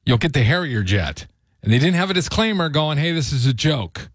you'll 0.05 0.19
get 0.19 0.33
the 0.33 0.43
Harrier 0.43 0.83
jet. 0.83 1.27
And 1.63 1.73
they 1.73 1.79
didn't 1.79 1.95
have 1.95 2.11
a 2.11 2.15
disclaimer 2.15 2.69
going, 2.69 2.99
hey, 2.99 3.13
this 3.13 3.33
is 3.33 3.47
a 3.47 3.55
joke. 3.55 4.09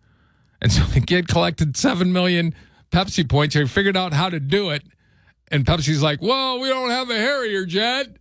And 0.62 0.72
so 0.72 0.84
the 0.84 1.01
kid 1.01 1.27
collected 1.27 1.75
7 1.75 2.13
million 2.13 2.53
Pepsi 2.91 3.27
points. 3.27 3.56
He 3.56 3.65
figured 3.65 3.98
out 3.98 4.13
how 4.13 4.30
to 4.30 4.39
do 4.39 4.70
it. 4.70 4.84
And 5.50 5.65
Pepsi's 5.65 6.03
like, 6.03 6.22
well, 6.22 6.60
we 6.60 6.70
don't 6.70 6.91
have 6.91 7.10
a 7.10 7.18
Harrier 7.18 7.65
jet. 7.65 8.18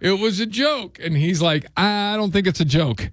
It 0.00 0.18
was 0.18 0.40
a 0.40 0.46
joke. 0.46 0.98
And 1.02 1.16
he's 1.16 1.42
like, 1.42 1.66
I 1.76 2.16
don't 2.16 2.32
think 2.32 2.46
it's 2.46 2.60
a 2.60 2.64
joke. 2.64 3.10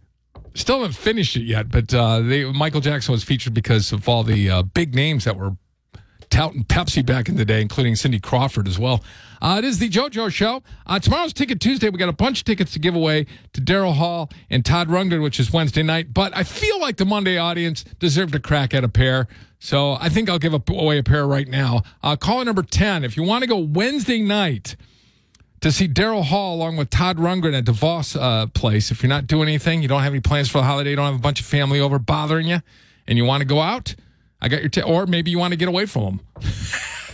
Still 0.56 0.78
haven't 0.80 0.96
finished 0.96 1.36
it 1.36 1.44
yet, 1.44 1.70
but 1.70 1.94
uh, 1.94 2.22
they, 2.22 2.46
Michael 2.46 2.82
Jackson 2.82 3.12
was 3.12 3.24
featured 3.24 3.54
because 3.54 3.92
of 3.92 4.08
all 4.10 4.24
the 4.24 4.50
uh, 4.50 4.64
big 4.64 4.96
names 4.96 5.26
that 5.26 5.38
were 5.38 5.56
touting 6.30 6.64
Pepsi 6.64 7.06
back 7.06 7.30
in 7.30 7.36
the 7.36 7.46
day, 7.46 7.62
including 7.62 7.96
Cindy 7.96 8.20
Crawford 8.20 8.68
as 8.68 8.78
well. 8.78 9.04
Uh, 9.42 9.56
it 9.60 9.66
is 9.66 9.80
the 9.80 9.90
JoJo 9.90 10.32
Show. 10.32 10.64
Uh, 10.86 11.00
tomorrow's 11.00 11.34
Ticket 11.34 11.60
Tuesday. 11.60 11.90
We 11.90 11.98
got 11.98 12.10
a 12.10 12.14
bunch 12.14 12.40
of 12.40 12.46
tickets 12.46 12.72
to 12.74 12.80
give 12.80 12.96
away 12.96 13.28
to 13.54 13.62
Daryl 13.62 13.94
Hall 13.94 14.30
and 14.50 14.66
Todd 14.66 14.88
Rundgren, 14.88 15.22
which 15.22 15.40
is 15.40 15.52
Wednesday 15.52 15.84
night. 15.84 16.14
But 16.14 16.36
I 16.36 16.44
feel 16.44 16.80
like 16.80 16.98
the 16.98 17.06
Monday 17.06 17.38
audience 17.38 17.84
deserved 18.00 18.34
a 18.36 18.40
crack 18.40 18.74
at 18.74 18.84
a 18.84 18.90
pair. 18.90 19.28
So 19.60 19.94
I 19.94 20.10
think 20.10 20.30
I'll 20.30 20.40
give 20.40 20.54
away 20.54 20.98
a 20.98 21.04
pair 21.04 21.28
right 21.28 21.48
now. 21.48 21.84
Uh, 22.04 22.16
caller 22.16 22.46
number 22.46 22.64
10, 22.64 23.04
if 23.04 23.18
you 23.18 23.24
want 23.24 23.44
to 23.44 23.48
go 23.48 23.58
Wednesday 23.58 24.22
night 24.22 24.76
to 25.62 25.72
see 25.72 25.88
Daryl 25.88 26.24
Hall 26.24 26.56
along 26.56 26.78
with 26.78 26.90
Todd 26.90 27.18
Rundgren 27.18 27.58
at 27.58 27.66
DeVos 27.66 28.20
uh, 28.20 28.48
Place, 28.48 28.92
if 28.92 29.02
you're 29.02 29.10
not 29.10 29.26
doing 29.26 29.48
anything, 29.48 29.82
you 29.82 29.88
don't 29.88 30.04
have 30.04 30.14
any 30.14 30.22
plans 30.22 30.50
for 30.50 30.60
the 30.60 30.64
holiday, 30.64 30.92
you 30.92 30.96
don't 30.96 31.06
have 31.06 31.16
a 31.16 31.20
bunch 31.20 31.40
of 31.40 31.46
family 31.46 31.80
over 31.80 31.98
bothering 31.98 32.48
you, 32.48 32.60
and 33.08 33.18
you 33.18 33.26
want 33.26 33.42
to 33.42 33.48
go 33.48 33.62
out, 33.62 33.96
I 34.42 34.48
got 34.50 34.62
your, 34.62 34.70
t- 34.70 34.82
or 34.82 35.06
maybe 35.06 35.32
you 35.32 35.40
want 35.40 35.52
to 35.52 35.58
get 35.58 35.68
away 35.68 35.86
from 35.86 36.04
them. 36.04 36.20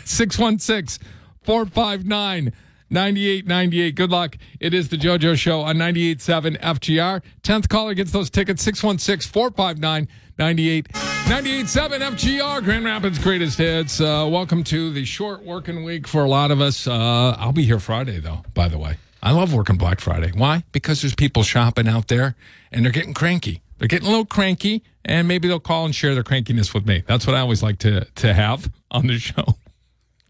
616 0.06 1.06
459 1.44 2.53
9898. 2.89 3.96
Good 3.96 4.12
luck. 4.12 4.38
It 4.60 4.74
is 4.74 4.89
the 4.89 4.98
JoJo 4.98 5.36
Show 5.36 5.62
on 5.62 5.77
98.7 5.77 6.60
FGR. 6.60 7.22
10th 7.42 7.68
caller 7.70 7.96
gets 7.96 8.12
those 8.12 8.30
tickets 8.30 8.62
616 8.62 9.32
459 9.32 10.08
9897 10.38 12.01
FGR, 12.01 12.63
Grand 12.63 12.86
Rapids 12.86 13.18
Greatest 13.18 13.58
Hits. 13.58 14.00
Uh, 14.00 14.27
welcome 14.30 14.63
to 14.65 14.92
the 14.92 15.06
short 15.06 15.44
working 15.44 15.84
week 15.84 16.08
for 16.08 16.24
a 16.24 16.30
lot 16.30 16.51
of 16.51 16.62
us. 16.62 16.86
Uh, 16.86 17.36
I'll 17.39 17.51
be 17.51 17.63
here 17.63 17.80
Friday, 17.80 18.20
though, 18.20 18.44
by 18.53 18.68
the 18.68 18.77
way. 18.77 18.98
I 19.24 19.32
love 19.32 19.53
working 19.53 19.77
Black 19.77 20.00
Friday. 20.00 20.32
Why? 20.36 20.63
Because 20.72 21.01
there's 21.01 21.15
people 21.15 21.42
shopping 21.42 21.88
out 21.88 22.10
there 22.10 22.36
and 22.72 22.86
they're 22.86 22.92
getting 22.92 23.13
cranky. 23.15 23.62
They're 23.77 23.88
getting 23.88 24.08
a 24.08 24.12
little 24.12 24.25
cranky, 24.25 24.84
and 25.06 25.27
maybe 25.27 25.48
they'll 25.48 25.60
call 25.60 25.86
and 25.86 25.94
share 25.94 26.13
their 26.13 26.24
crankiness 26.24 26.74
with 26.74 26.86
me. 26.86 27.03
That's 27.08 27.27
what 27.27 27.36
I 27.36 27.39
always 27.39 27.63
like 27.63 27.80
to, 27.80 28.06
to 28.06 28.34
have 28.34 28.72
on 28.92 29.08
the 29.08 29.18
show 29.18 29.56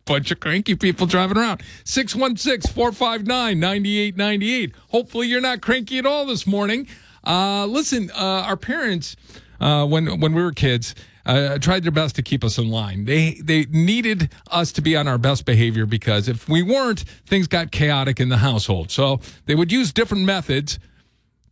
bunch 0.05 0.31
of 0.31 0.39
cranky 0.39 0.75
people 0.75 1.07
driving 1.07 1.37
around. 1.37 1.61
616 1.85 2.73
459 2.73 3.59
9898. 3.59 4.75
Hopefully, 4.89 5.27
you're 5.27 5.41
not 5.41 5.61
cranky 5.61 5.97
at 5.97 6.05
all 6.05 6.25
this 6.25 6.45
morning. 6.45 6.87
Uh, 7.25 7.65
listen, 7.65 8.11
uh, 8.11 8.43
our 8.45 8.57
parents, 8.57 9.15
uh, 9.61 9.85
when, 9.85 10.19
when 10.19 10.33
we 10.33 10.43
were 10.43 10.51
kids, 10.51 10.93
uh, 11.25 11.57
tried 11.57 11.83
their 11.83 11.91
best 11.91 12.15
to 12.17 12.21
keep 12.21 12.43
us 12.43 12.57
in 12.57 12.69
line. 12.69 13.05
They 13.05 13.35
they 13.41 13.63
needed 13.65 14.33
us 14.51 14.73
to 14.73 14.81
be 14.81 14.97
on 14.97 15.07
our 15.07 15.17
best 15.17 15.45
behavior 15.45 15.85
because 15.85 16.27
if 16.27 16.49
we 16.49 16.61
weren't, 16.61 17.05
things 17.25 17.47
got 17.47 17.71
chaotic 17.71 18.19
in 18.19 18.27
the 18.27 18.37
household. 18.37 18.91
So 18.91 19.21
they 19.45 19.55
would 19.55 19.71
use 19.71 19.93
different 19.93 20.25
methods 20.25 20.79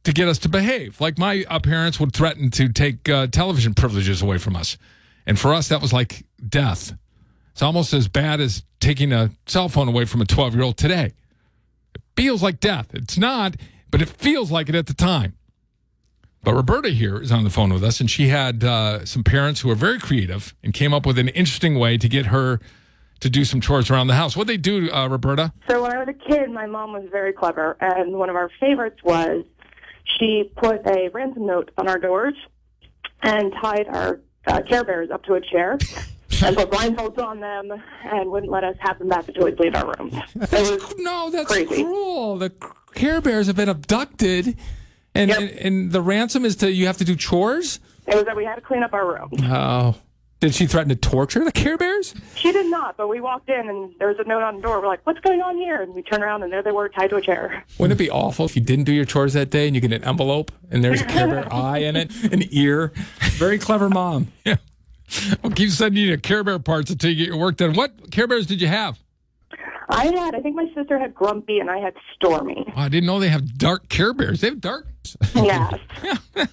to 0.04 0.12
get 0.12 0.28
us 0.28 0.38
to 0.40 0.50
behave. 0.50 1.00
Like 1.00 1.18
my 1.18 1.46
uh, 1.48 1.60
parents 1.60 2.00
would 2.00 2.14
threaten 2.14 2.50
to 2.52 2.70
take 2.70 3.08
uh, 3.08 3.28
television 3.28 3.74
privileges 3.74 4.22
away 4.22 4.38
from 4.38 4.56
us, 4.56 4.78
and 5.26 5.40
for 5.40 5.54
us 5.54 5.68
that 5.70 5.82
was 5.82 5.94
like 5.94 6.26
death. 6.48 6.94
It's 7.52 7.62
almost 7.62 7.94
as 7.94 8.08
bad 8.08 8.40
as 8.40 8.64
taking 8.80 9.12
a 9.12 9.32
cell 9.46 9.70
phone 9.70 9.88
away 9.88 10.06
from 10.06 10.22
a 10.22 10.26
12 10.26 10.56
year 10.56 10.64
old 10.64 10.78
today. 10.78 11.14
It 11.94 12.02
feels 12.16 12.42
like 12.42 12.60
death. 12.60 12.88
It's 12.94 13.18
not, 13.18 13.56
but 13.90 14.02
it 14.02 14.10
feels 14.10 14.52
like 14.52 14.70
it 14.70 14.76
at 14.76 14.88
the 14.88 14.94
time. 14.94 15.36
But 16.44 16.56
Roberta 16.56 16.90
here 16.90 17.22
is 17.22 17.32
on 17.32 17.44
the 17.44 17.52
phone 17.52 17.72
with 17.72 17.84
us, 17.84 18.00
and 18.00 18.10
she 18.10 18.30
had 18.30 18.64
uh, 18.64 19.06
some 19.06 19.24
parents 19.24 19.62
who 19.62 19.70
are 19.70 19.76
very 19.76 20.00
creative 20.00 20.56
and 20.64 20.74
came 20.74 20.92
up 20.92 21.06
with 21.06 21.20
an 21.20 21.28
interesting 21.30 21.78
way 21.78 21.98
to 21.98 22.10
get 22.10 22.28
her 22.28 22.60
to 23.20 23.30
do 23.30 23.46
some 23.46 23.62
chores 23.62 23.92
around 23.92 24.08
the 24.08 24.16
house. 24.16 24.36
What 24.36 24.48
they 24.48 24.58
do, 24.58 24.92
uh, 24.92 25.08
Roberta? 25.08 25.54
So 25.70 25.84
when 25.84 25.94
I 25.94 26.00
was 26.00 26.08
a 26.08 26.14
kid, 26.14 26.50
my 26.50 26.66
mom 26.66 26.94
was 26.94 27.08
very 27.12 27.32
clever, 27.32 27.78
and 27.80 28.14
one 28.14 28.30
of 28.32 28.36
our 28.36 28.50
favorites 28.60 28.98
was 29.04 29.44
she 30.06 30.52
put 30.56 30.86
a 30.88 31.10
ransom 31.14 31.46
note 31.46 31.72
on 31.78 31.88
our 31.88 31.98
doors 32.00 32.34
and 33.24 33.54
tied 33.62 33.88
our 33.88 34.20
uh, 34.48 34.62
Care 34.68 34.84
Bears 34.84 35.10
up 35.12 35.24
to 35.26 35.34
a 35.36 35.42
chair 35.42 35.72
and 36.44 36.56
put 36.56 36.72
blindfolds 36.72 37.18
on 37.20 37.40
them 37.40 37.72
and 38.04 38.32
wouldn't 38.32 38.52
let 38.52 38.64
us 38.64 38.76
have 38.80 38.98
them 39.00 39.10
back 39.10 39.28
until 39.28 39.46
we'd 39.46 39.60
leave 39.60 39.76
our 39.76 39.94
rooms. 39.98 40.16
Was 40.36 40.94
No, 40.98 41.30
that's 41.30 41.52
crazy. 41.52 41.84
cruel. 41.84 42.38
The 42.38 42.52
Care 42.96 43.22
Bears 43.22 43.48
have 43.48 43.56
been 43.56 43.70
abducted, 43.70 44.58
and, 45.16 45.30
Yep. 45.30 45.40
and 45.40 45.50
and 45.52 45.92
the 45.92 46.02
ransom 46.02 46.44
is 46.46 46.56
to 46.58 46.72
you 46.72 46.88
have 46.88 46.98
to 46.98 47.06
do 47.06 47.16
chores. 47.16 47.80
It 48.08 48.16
was 48.16 48.26
that 48.26 48.36
we 48.36 48.44
had 48.44 48.56
to 48.56 48.62
clean 48.62 48.82
up 48.84 48.94
our 48.94 49.08
room. 49.08 49.30
Oh, 49.44 49.96
Did 50.42 50.56
she 50.56 50.66
threaten 50.66 50.90
to 50.90 50.96
torture 50.96 51.46
the 51.46 51.52
Care 51.52 51.78
Bears? 51.78 52.16
She 52.34 52.52
did 52.52 52.66
not, 52.66 52.98
but 52.98 53.08
we 53.08 53.22
walked 53.22 53.48
in 53.48 53.70
and 53.70 53.94
there 54.00 54.08
was 54.08 54.18
a 54.18 54.24
note 54.24 54.42
on 54.42 54.56
the 54.56 54.62
door. 54.64 54.82
We're 54.82 54.88
like, 54.88 55.06
what's 55.06 55.20
going 55.20 55.40
on 55.40 55.56
here? 55.56 55.84
And 55.84 55.94
we 55.94 56.02
turn 56.02 56.24
around 56.24 56.42
and 56.42 56.52
there 56.52 56.64
they 56.64 56.72
were 56.72 56.90
tied 56.90 57.12
to 57.12 57.18
a 57.18 57.22
chair. 57.22 57.64
Wouldn't 57.78 58.00
it 58.00 58.04
be 58.04 58.10
awful 58.10 58.46
if 58.46 58.56
you 58.56 58.62
didn't 58.64 58.86
do 58.86 58.92
your 58.92 59.06
chores 59.06 59.34
that 59.34 59.52
day 59.52 59.68
and 59.68 59.76
you 59.76 59.82
get 59.82 59.94
an 59.94 60.04
envelope 60.04 60.52
and 60.72 60.84
there's 60.84 61.02
a 61.02 61.06
Care 61.06 61.28
Bear 61.28 61.54
eye 61.54 61.78
in 61.78 61.96
it, 61.96 62.12
an 62.34 62.42
ear? 62.50 62.92
Very 63.34 63.60
clever 63.60 63.88
mom. 63.90 64.30
Yeah. 64.44 64.58
We'll 65.44 65.52
keep 65.52 65.70
sending 65.70 66.04
you 66.04 66.18
Care 66.18 66.44
Bear 66.44 66.58
parts 66.58 66.90
until 66.90 67.12
you 67.12 67.18
get 67.18 67.28
your 67.28 67.38
work 67.38 67.58
done. 67.58 67.76
What 67.76 68.10
Care 68.12 68.28
Bears 68.28 68.48
did 68.48 68.62
you 68.62 68.68
have? 68.68 68.98
I 69.92 70.06
had, 70.06 70.36
I 70.36 70.40
think 70.40 70.56
my 70.56 70.68
sister 70.74 70.98
had 70.98 71.14
Grumpy 71.14 71.60
and 71.60 71.70
I 71.70 71.78
had 71.80 71.94
Stormy. 72.16 72.66
Oh, 72.68 72.74
I 72.82 72.90
didn't 72.90 73.08
know 73.08 73.20
they 73.20 73.30
have 73.30 73.58
dark 73.58 73.90
Care 73.90 74.14
Bears. 74.14 74.42
They 74.42 74.48
have 74.48 74.62
dark. 74.62 74.88
Yes. 75.36 75.80
Yeah, 76.04 76.18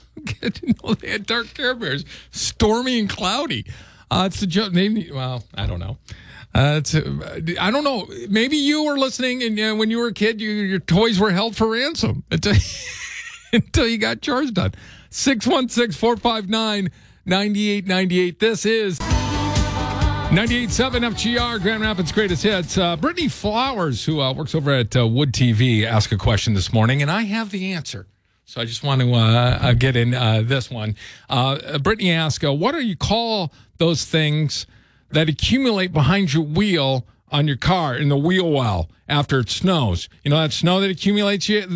I 0.43 0.49
didn't 0.49 0.83
know 0.85 0.95
they 0.95 1.09
had 1.11 1.27
dark 1.27 1.55
Care 1.55 1.75
Bears. 1.75 2.05
Stormy 2.31 2.99
and 2.99 3.09
cloudy. 3.09 3.65
Uh, 4.11 4.25
it's 4.27 4.41
the 4.41 4.47
joke. 4.47 4.73
Maybe. 4.73 5.11
Well, 5.13 5.45
I 5.55 5.67
don't 5.67 5.79
know. 5.81 5.99
Uh, 6.55 6.77
it's, 6.79 6.95
uh, 6.95 7.41
I 7.61 7.71
don't 7.71 7.85
know. 7.85 8.09
Maybe 8.29 8.57
you 8.57 8.85
were 8.85 8.99
listening, 8.99 9.43
and 9.43 9.59
uh, 9.61 9.75
when 9.75 9.91
you 9.91 9.99
were 9.99 10.09
a 10.09 10.13
kid, 10.13 10.41
you, 10.41 10.51
your 10.51 10.81
toys 10.81 11.21
were 11.21 11.31
held 11.31 11.57
for 11.57 11.69
ransom 11.69 12.25
until, 12.31 12.55
until 13.53 13.87
you 13.87 13.99
got 13.99 14.23
chores 14.23 14.51
done. 14.51 14.75
616 15.11 15.93
459 15.99 16.91
9898. 17.27 18.41
This 18.41 18.67
is 18.67 18.99
98.7 20.31 21.15
FGR, 21.15 21.63
Grand 21.63 21.81
Rapids 21.81 22.13
Greatest 22.13 22.43
Hits. 22.43 22.77
Uh, 22.77 22.97
Brittany 22.97 23.29
Flowers, 23.29 24.05
who 24.05 24.21
uh, 24.21 24.31
works 24.35 24.55
over 24.55 24.71
at 24.73 24.95
uh, 24.95 25.07
Wood 25.07 25.33
TV, 25.33 25.85
asked 25.85 26.13
a 26.13 26.19
question 26.19 26.53
this 26.53 26.71
morning, 26.71 27.01
and 27.01 27.11
I 27.11 27.23
have 27.23 27.51
the 27.51 27.73
answer. 27.73 28.07
So 28.45 28.61
I 28.61 28.67
just 28.67 28.83
want 28.83 29.01
to 29.01 29.15
uh, 29.15 29.59
uh, 29.61 29.73
get 29.73 29.97
in 29.97 30.13
uh, 30.13 30.43
this 30.45 30.71
one. 30.71 30.97
Brittany 31.81 32.13
asked, 32.13 32.45
What 32.45 32.73
do 32.73 32.83
you 32.83 32.95
call 32.95 33.55
those 33.79 34.05
things 34.05 34.67
that 35.11 35.31
accumulate 35.31 35.95
behind 35.95 36.35
your 36.35 36.45
wheel 36.45 37.07
on 37.31 37.49
your 37.49 37.57
car 37.57 37.97
in 37.97 38.11
the 38.11 38.19
wheel 38.19 38.53
well 38.53 38.91
after 39.09 39.39
it 39.39 39.49
snows? 39.49 40.11
You 40.25 40.31
know, 40.31 40.43
that 40.43 40.53
snow 40.53 40.79
that 40.81 40.91
accumulates 40.91 41.49
you, 41.49 41.67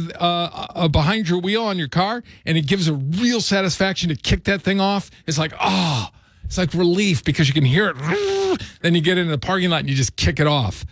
behind 0.90 1.30
your 1.30 1.40
wheel 1.40 1.64
on 1.64 1.78
your 1.78 1.88
car, 1.88 2.23
and 2.44 2.59
it 2.59 2.66
gives 2.66 2.87
a 2.87 2.92
real 2.92 3.40
satisfaction 3.40 4.11
to 4.11 4.14
kick 4.14 4.44
that 4.44 4.61
thing 4.61 4.78
off. 4.78 5.11
It's 5.26 5.38
like, 5.38 5.54
oh, 5.59 6.11
it's 6.52 6.59
like 6.59 6.75
relief 6.75 7.25
because 7.25 7.49
you 7.49 7.54
can 7.54 7.64
hear 7.64 7.94
it. 7.97 8.62
Then 8.82 8.94
you 8.94 9.00
get 9.00 9.16
into 9.16 9.30
the 9.30 9.38
parking 9.38 9.71
lot 9.71 9.80
and 9.80 9.88
you 9.88 9.94
just 9.94 10.16
kick 10.16 10.38
it 10.38 10.47
off. 10.47 10.85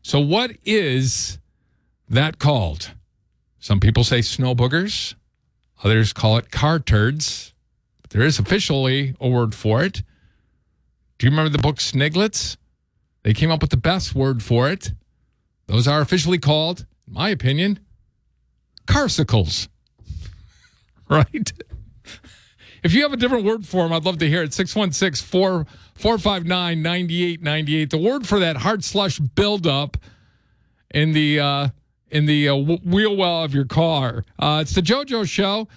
So, 0.00 0.20
what 0.20 0.52
is 0.64 1.40
that 2.08 2.38
called? 2.38 2.92
Some 3.58 3.80
people 3.80 4.04
say 4.04 4.22
snow 4.22 4.54
boogers. 4.54 5.16
Others 5.82 6.12
call 6.12 6.36
it 6.36 6.52
car 6.52 6.78
turds. 6.78 7.52
But 8.00 8.10
there 8.10 8.22
is 8.22 8.38
officially 8.38 9.16
a 9.20 9.28
word 9.28 9.56
for 9.56 9.82
it. 9.82 10.04
Do 11.18 11.26
you 11.26 11.32
remember 11.32 11.50
the 11.50 11.58
book 11.58 11.80
Sniglets? 11.80 12.56
They 13.24 13.34
came 13.34 13.50
up 13.50 13.60
with 13.60 13.70
the 13.70 13.76
best 13.76 14.14
word 14.14 14.40
for 14.40 14.70
it. 14.70 14.92
Those 15.66 15.88
are 15.88 16.00
officially 16.00 16.38
called, 16.38 16.86
in 17.08 17.14
my 17.14 17.30
opinion, 17.30 17.80
carsicles. 18.86 19.68
right? 21.10 21.52
If 22.82 22.94
you 22.94 23.02
have 23.02 23.12
a 23.12 23.16
different 23.16 23.44
word 23.44 23.66
for 23.66 23.82
them, 23.82 23.92
I'd 23.92 24.04
love 24.04 24.18
to 24.18 24.28
hear 24.28 24.42
it. 24.42 24.54
616 24.54 25.26
459 25.94 26.82
9898. 26.82 27.90
The 27.90 27.98
word 27.98 28.26
for 28.26 28.38
that 28.38 28.58
hard 28.58 28.84
slush 28.84 29.18
buildup 29.18 29.96
in 30.90 31.12
the 31.12 31.40
uh, 31.40 31.68
in 32.10 32.26
the 32.26 32.48
uh, 32.48 32.54
wheel 32.56 33.16
well 33.16 33.42
of 33.42 33.54
your 33.54 33.64
car. 33.64 34.24
Uh, 34.38 34.60
it's 34.62 34.74
the 34.74 34.80
JoJo 34.80 35.28
Show. 35.28 35.68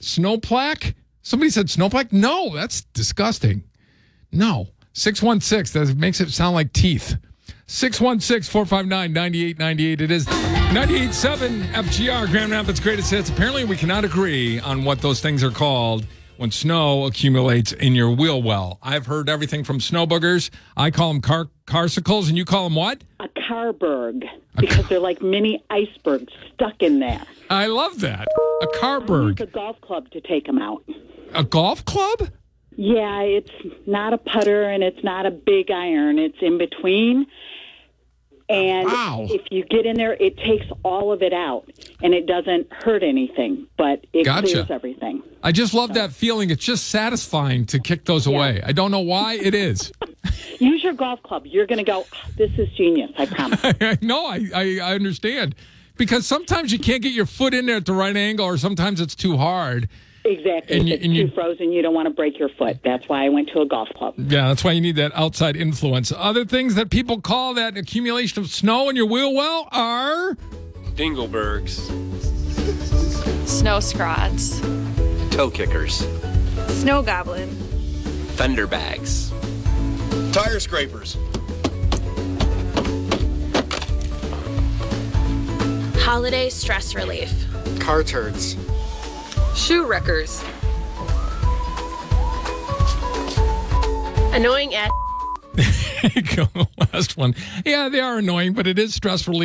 Snow 0.00 0.38
plaque? 0.38 0.94
Somebody 1.22 1.50
said 1.50 1.70
snow 1.70 1.88
plaque? 1.88 2.12
No, 2.12 2.54
that's 2.54 2.82
disgusting. 2.82 3.64
No. 4.32 4.68
616, 4.92 5.86
that 5.86 5.96
makes 5.96 6.20
it 6.20 6.30
sound 6.30 6.54
like 6.54 6.72
teeth. 6.72 7.16
616 7.66 8.50
459 8.50 9.12
9898. 9.12 10.00
It 10.00 10.10
is 10.10 10.26
98.7 10.26 11.72
FGR, 11.72 12.30
Grand 12.30 12.52
Rapids 12.52 12.78
Greatest 12.78 13.10
Hits. 13.10 13.30
Apparently, 13.30 13.64
we 13.64 13.76
cannot 13.76 14.04
agree 14.04 14.60
on 14.60 14.84
what 14.84 15.00
those 15.00 15.20
things 15.20 15.42
are 15.42 15.50
called 15.50 16.06
when 16.36 16.50
snow 16.50 17.06
accumulates 17.06 17.72
in 17.72 17.94
your 17.94 18.10
wheel 18.10 18.42
well. 18.42 18.78
I've 18.82 19.06
heard 19.06 19.28
everything 19.28 19.64
from 19.64 19.80
snow 19.80 20.06
boogers. 20.06 20.50
I 20.76 20.90
call 20.90 21.12
them 21.12 21.20
car 21.20 21.48
carsicles, 21.66 22.28
and 22.28 22.36
you 22.36 22.44
call 22.44 22.64
them 22.64 22.74
what? 22.74 23.02
a 23.24 23.28
carberg 23.40 24.24
because 24.56 24.86
they're 24.88 25.00
like 25.00 25.22
mini 25.22 25.64
icebergs 25.70 26.32
stuck 26.52 26.82
in 26.82 27.00
there. 27.00 27.22
I 27.50 27.66
love 27.66 28.00
that. 28.00 28.28
A 28.62 28.66
carberg. 28.78 29.40
a 29.40 29.46
golf 29.46 29.80
club 29.80 30.10
to 30.10 30.20
take 30.20 30.46
them 30.46 30.58
out. 30.58 30.84
A 31.32 31.44
golf 31.44 31.84
club? 31.84 32.28
Yeah, 32.76 33.20
it's 33.20 33.50
not 33.86 34.12
a 34.12 34.18
putter 34.18 34.64
and 34.64 34.82
it's 34.82 35.02
not 35.04 35.26
a 35.26 35.30
big 35.30 35.70
iron. 35.70 36.18
It's 36.18 36.38
in 36.40 36.58
between. 36.58 37.26
And 38.48 38.86
Wow. 38.86 39.26
if 39.30 39.40
you 39.50 39.64
get 39.64 39.86
in 39.86 39.96
there, 39.96 40.12
it 40.14 40.36
takes 40.36 40.66
all 40.82 41.12
of 41.12 41.22
it 41.22 41.32
out 41.32 41.70
and 42.02 42.12
it 42.12 42.26
doesn't 42.26 42.70
hurt 42.72 43.02
anything, 43.02 43.66
but 43.78 44.04
it 44.12 44.24
Gotcha. 44.24 44.46
clears 44.52 44.70
everything. 44.70 45.22
I 45.42 45.50
just 45.52 45.72
love 45.72 45.94
that 45.94 46.12
feeling. 46.12 46.50
It's 46.50 46.64
just 46.64 46.88
satisfying 46.88 47.64
to 47.66 47.78
kick 47.78 48.04
those 48.04 48.26
away. 48.26 48.60
I 48.64 48.72
don't 48.72 48.90
know 48.90 49.00
why 49.00 49.34
it 49.34 49.54
is. 49.54 49.92
Use 50.58 50.82
your 50.84 50.92
golf 50.92 51.22
club. 51.22 51.46
You're 51.46 51.66
going 51.66 51.78
to 51.78 51.84
go, 51.84 52.04
"Ah, 52.12 52.26
this 52.36 52.50
is 52.58 52.68
genius, 52.76 53.10
I 53.18 53.26
promise. 53.26 53.62
no, 54.02 54.26
I, 54.26 54.46
I, 54.54 54.78
I 54.82 54.94
understand. 54.94 55.54
Because 55.96 56.26
sometimes 56.26 56.72
you 56.72 56.78
can't 56.78 57.02
get 57.02 57.12
your 57.12 57.26
foot 57.26 57.54
in 57.54 57.66
there 57.66 57.76
at 57.76 57.86
the 57.86 57.92
right 57.92 58.16
angle, 58.16 58.44
or 58.46 58.58
sometimes 58.58 59.00
it's 59.00 59.14
too 59.14 59.36
hard. 59.36 59.88
Exactly. 60.24 60.76
And 60.78 60.82
if 60.82 60.88
you- 60.88 60.94
it's 60.94 61.04
and 61.04 61.16
you- 61.16 61.28
too 61.28 61.34
frozen, 61.34 61.72
you 61.72 61.82
don't 61.82 61.94
want 61.94 62.06
to 62.06 62.14
break 62.14 62.38
your 62.38 62.48
foot. 62.50 62.78
That's 62.84 63.08
why 63.08 63.24
I 63.24 63.28
went 63.28 63.48
to 63.50 63.60
a 63.60 63.66
golf 63.66 63.88
club. 63.96 64.14
Yeah, 64.18 64.48
that's 64.48 64.64
why 64.64 64.72
you 64.72 64.80
need 64.80 64.96
that 64.96 65.12
outside 65.14 65.56
influence. 65.56 66.12
Other 66.16 66.44
things 66.44 66.74
that 66.76 66.90
people 66.90 67.20
call 67.20 67.54
that 67.54 67.76
accumulation 67.76 68.42
of 68.42 68.48
snow 68.50 68.88
in 68.88 68.96
your 68.96 69.06
wheel 69.06 69.32
well 69.34 69.68
are 69.72 70.36
Dinglebergs, 70.96 71.80
Snow 73.48 73.80
scrods. 73.80 74.60
toe 75.30 75.50
kickers, 75.50 76.06
Snow 76.68 77.02
goblin. 77.02 77.48
thunderbags, 78.36 79.30
tire 80.32 80.60
scrapers, 80.60 81.16
Holiday 85.98 86.48
stress 86.50 86.94
relief. 86.94 87.32
car 87.80 88.02
turds, 88.04 88.56
Shoe 89.54 89.86
wreckers. 89.86 90.42
Annoying 94.34 94.74
ass. 94.74 94.90
Last 96.92 97.16
one. 97.16 97.34
Yeah, 97.64 97.88
they 97.88 98.00
are 98.00 98.18
annoying, 98.18 98.52
but 98.52 98.66
it 98.66 98.78
is 98.78 98.94
stress 98.94 99.28
relief. 99.28 99.42